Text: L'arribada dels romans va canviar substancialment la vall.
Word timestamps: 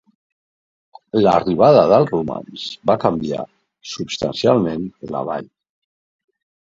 L'arribada 1.25 1.83
dels 1.91 2.07
romans 2.15 2.63
va 2.91 2.95
canviar 3.03 3.43
substancialment 3.91 4.89
la 5.17 5.23
vall. 5.29 5.51